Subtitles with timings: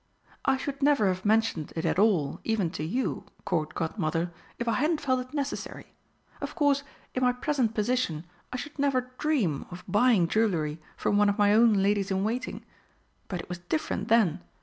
[0.45, 4.71] "I should never have mentioned it at all, even to you, Court Godmother, if I
[4.73, 5.93] hadn't felt it necessary.
[6.41, 6.81] Of course,
[7.13, 11.53] in my present position, I should never dream of buying jewellery from one of my
[11.53, 12.65] own ladies in waiting.
[13.27, 14.41] But it was different then.